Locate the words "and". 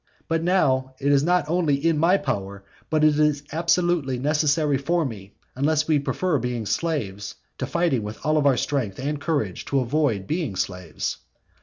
8.97-9.21